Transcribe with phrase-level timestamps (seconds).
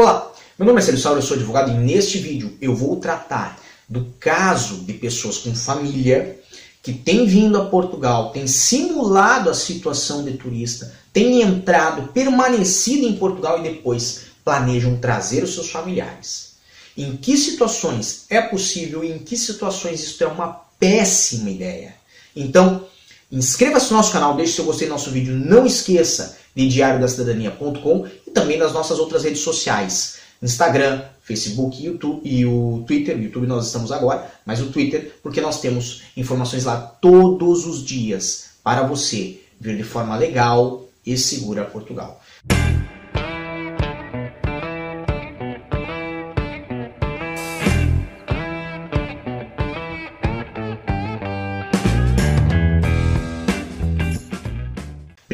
[0.00, 3.60] Olá, meu nome é Célio Saulo, eu sou advogado e neste vídeo eu vou tratar
[3.86, 6.40] do caso de pessoas com família
[6.82, 13.14] que têm vindo a Portugal, têm simulado a situação de turista, têm entrado, permanecido em
[13.14, 16.54] Portugal e depois planejam trazer os seus familiares.
[16.96, 21.94] Em que situações é possível e em que situações isso é uma péssima ideia.
[22.34, 22.86] Então,
[23.30, 28.30] inscreva-se no nosso canal, deixe seu gostei do nosso vídeo, não esqueça de diariodacidadania.com e
[28.30, 30.18] também nas nossas outras redes sociais.
[30.42, 33.16] Instagram, Facebook, YouTube e o Twitter.
[33.16, 37.84] No YouTube nós estamos agora, mas o Twitter, porque nós temos informações lá todos os
[37.84, 42.20] dias para você vir de forma legal e segura Portugal.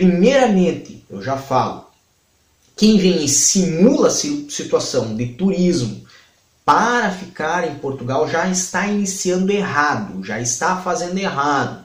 [0.07, 1.87] Primeiramente, eu já falo,
[2.77, 6.07] quem vem e simula situação de turismo
[6.65, 11.85] para ficar em Portugal já está iniciando errado, já está fazendo errado.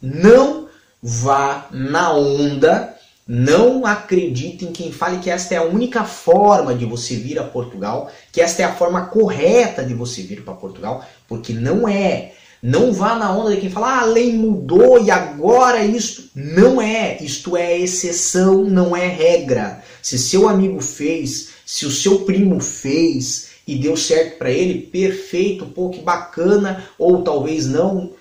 [0.00, 0.68] Não
[1.02, 2.94] vá na onda,
[3.26, 7.44] não acredite em quem fale que esta é a única forma de você vir a
[7.44, 12.32] Portugal, que esta é a forma correta de você vir para Portugal, porque não é.
[12.62, 16.24] Não vá na onda de quem fala, ah, a lei mudou e agora isto.
[16.34, 17.22] Não é.
[17.22, 19.82] Isto é exceção, não é regra.
[20.02, 25.66] Se seu amigo fez, se o seu primo fez e deu certo para ele, perfeito,
[25.66, 28.12] pô, que bacana, ou talvez não.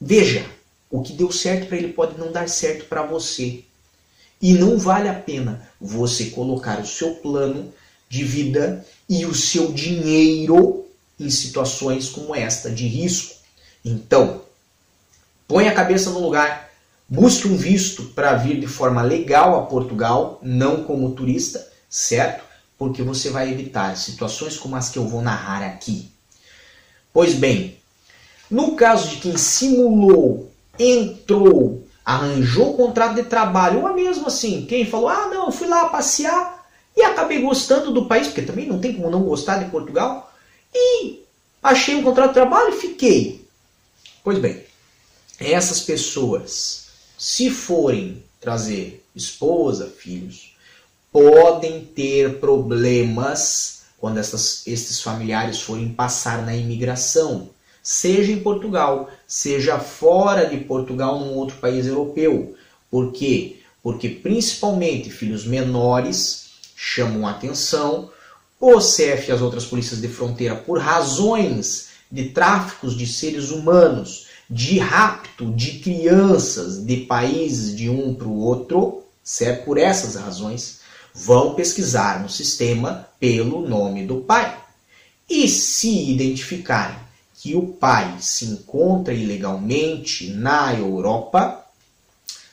[0.00, 0.44] Veja,
[0.90, 3.62] o que deu certo para ele pode não dar certo para você.
[4.40, 7.72] E não vale a pena você colocar o seu plano
[8.08, 10.86] de vida e o seu dinheiro
[11.18, 13.37] em situações como esta de risco.
[13.88, 14.42] Então,
[15.46, 16.68] põe a cabeça no lugar,
[17.08, 22.44] busque um visto para vir de forma legal a Portugal, não como turista, certo?
[22.76, 26.12] Porque você vai evitar situações como as que eu vou narrar aqui.
[27.14, 27.78] Pois bem,
[28.50, 35.08] no caso de quem simulou, entrou, arranjou contrato de trabalho, ou mesmo assim, quem falou,
[35.08, 39.10] ah não, fui lá passear e acabei gostando do país, porque também não tem como
[39.10, 40.30] não gostar de Portugal,
[40.74, 41.22] e
[41.62, 43.47] achei um contrato de trabalho e fiquei.
[44.28, 44.62] Pois bem,
[45.40, 50.54] essas pessoas, se forem trazer esposa, filhos,
[51.10, 57.48] podem ter problemas quando essas, esses familiares forem passar na imigração,
[57.82, 62.54] seja em Portugal, seja fora de Portugal, num outro país europeu.
[62.90, 63.60] Por quê?
[63.82, 68.10] Porque principalmente filhos menores chamam atenção,
[68.60, 74.26] o CF e as outras polícias de fronteira, por razões de tráficos de seres humanos,
[74.48, 79.64] de rapto de crianças de países de um para o outro, certo?
[79.64, 80.80] Por essas razões,
[81.14, 84.56] vão pesquisar no sistema pelo nome do pai.
[85.28, 86.96] E se identificarem
[87.34, 91.64] que o pai se encontra ilegalmente na Europa,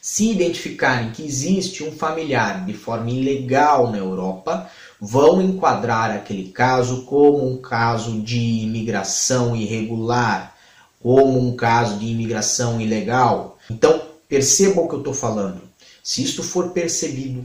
[0.05, 4.69] se identificarem que existe um familiar de forma ilegal na Europa,
[5.01, 10.55] vão enquadrar aquele caso como um caso de imigração irregular,
[11.01, 13.57] como um caso de imigração ilegal.
[13.67, 13.99] Então,
[14.29, 15.61] percebam o que eu estou falando.
[16.03, 17.43] Se isto for percebido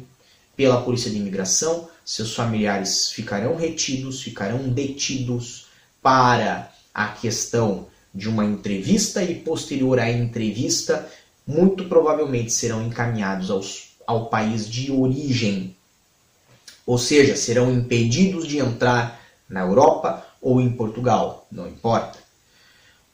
[0.55, 5.65] pela Polícia de Imigração, seus familiares ficarão retidos, ficarão detidos
[6.03, 11.09] para a questão de uma entrevista e posterior à entrevista,
[11.47, 15.75] muito provavelmente serão encaminhados aos, ao país de origem
[16.91, 22.19] ou seja, serão impedidos de entrar na Europa ou em Portugal, não importa.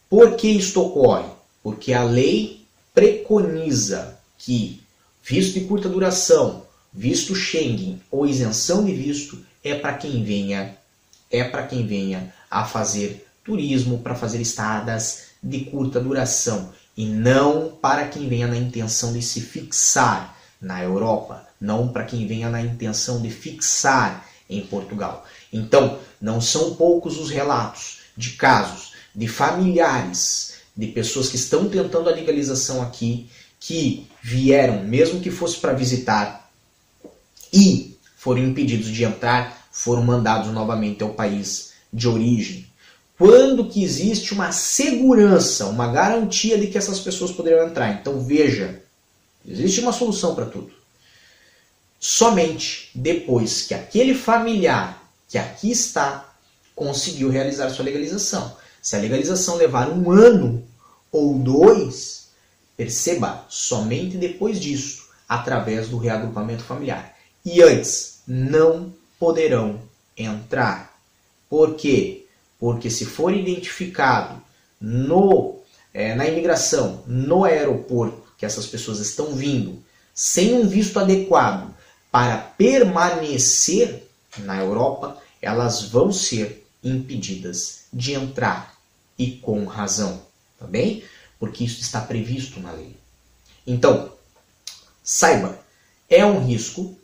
[0.08, 1.28] Por que isto ocorre?
[1.62, 4.80] Porque a lei preconiza que
[5.22, 10.74] visto de curta duração, visto Schengen ou isenção de visto é para quem venha
[11.30, 17.76] é para quem venha a fazer turismo, para fazer estadas de curta duração e não
[17.80, 22.60] para quem venha na intenção de se fixar na Europa não para quem venha na
[22.60, 25.24] intenção de fixar em Portugal.
[25.52, 32.08] Então, não são poucos os relatos de casos de familiares de pessoas que estão tentando
[32.08, 36.50] a legalização aqui, que vieram, mesmo que fosse para visitar,
[37.52, 42.66] e foram impedidos de entrar, foram mandados novamente ao país de origem.
[43.18, 47.92] Quando que existe uma segurança, uma garantia de que essas pessoas poderiam entrar?
[47.92, 48.82] Então veja,
[49.46, 50.76] existe uma solução para tudo
[51.98, 56.32] somente depois que aquele familiar que aqui está
[56.74, 58.56] conseguiu realizar sua legalização.
[58.82, 60.64] Se a legalização levar um ano
[61.10, 62.28] ou dois,
[62.76, 67.16] perceba, somente depois disso, através do reagrupamento familiar.
[67.44, 69.80] E antes, não poderão
[70.16, 70.96] entrar.
[71.48, 72.25] Por quê?
[72.58, 74.42] Porque se for identificado
[74.80, 75.56] no,
[75.92, 79.82] é, na imigração, no aeroporto, que essas pessoas estão vindo
[80.14, 81.74] sem um visto adequado
[82.10, 84.08] para permanecer
[84.38, 88.74] na Europa, elas vão ser impedidas de entrar
[89.18, 90.22] e com razão,
[90.58, 91.02] tá bem?
[91.38, 92.96] Porque isso está previsto na lei.
[93.66, 94.12] Então,
[95.02, 95.58] saiba,
[96.08, 96.96] é um risco,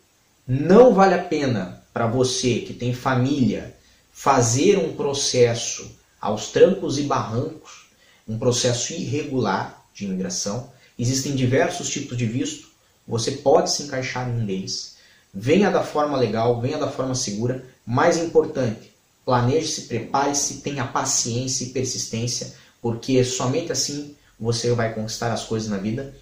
[0.47, 3.77] não vale a pena para você que tem família
[4.13, 7.87] fazer um processo aos trancos e barrancos,
[8.29, 10.71] um processo irregular de imigração.
[10.99, 12.69] Existem diversos tipos de visto,
[13.09, 14.97] você pode se encaixar em um deles.
[15.35, 17.65] Venha da forma legal, venha da forma segura.
[17.85, 18.93] Mais importante,
[19.25, 25.79] planeje-se, prepare-se, tenha paciência e persistência, porque somente assim você vai conquistar as coisas na
[25.79, 26.15] vida.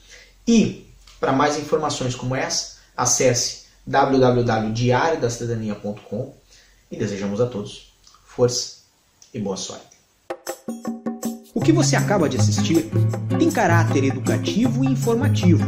[0.47, 0.87] E
[1.19, 6.41] para mais informações como essa, acesse www.diariodacidadania.com
[6.91, 7.93] e desejamos a todos
[8.25, 8.79] força
[9.33, 9.87] e boa sorte.
[11.55, 12.89] O que você acaba de assistir
[13.39, 15.63] tem caráter educativo e informativo.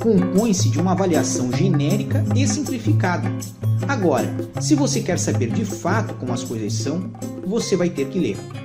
[0.00, 3.28] Compõe-se de uma avaliação genérica e simplificada.
[3.86, 7.10] Agora, se você quer saber de fato como as coisas são,
[7.46, 8.63] você vai ter que ler.